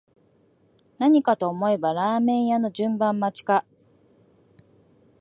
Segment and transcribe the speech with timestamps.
[0.97, 3.65] 何かと思えばラーメン屋の順番待ちか